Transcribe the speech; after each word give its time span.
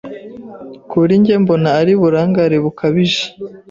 Kuri 0.89 1.13
njye 1.19 1.35
mbona 1.43 1.69
ari 1.79 1.91
uburangare 1.95 2.57
bukabije. 2.65 3.23